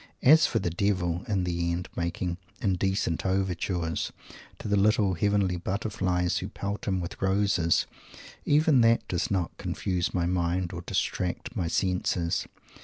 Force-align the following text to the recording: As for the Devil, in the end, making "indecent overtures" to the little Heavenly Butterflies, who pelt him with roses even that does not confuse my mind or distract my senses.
As 0.23 0.47
for 0.47 0.57
the 0.57 0.71
Devil, 0.71 1.23
in 1.27 1.43
the 1.43 1.71
end, 1.71 1.87
making 1.95 2.37
"indecent 2.59 3.23
overtures" 3.23 4.11
to 4.57 4.67
the 4.67 4.75
little 4.75 5.13
Heavenly 5.13 5.57
Butterflies, 5.57 6.39
who 6.39 6.47
pelt 6.47 6.87
him 6.87 6.99
with 6.99 7.21
roses 7.21 7.85
even 8.43 8.81
that 8.81 9.07
does 9.07 9.29
not 9.29 9.55
confuse 9.59 10.11
my 10.11 10.25
mind 10.25 10.73
or 10.73 10.81
distract 10.81 11.55
my 11.55 11.67
senses. 11.67 12.47